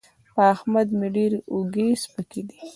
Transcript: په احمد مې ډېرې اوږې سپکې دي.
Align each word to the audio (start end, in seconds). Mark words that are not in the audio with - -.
په 0.35 0.41
احمد 0.53 0.87
مې 0.99 1.07
ډېرې 1.15 1.39
اوږې 1.51 1.87
سپکې 2.03 2.41
دي. 2.47 2.59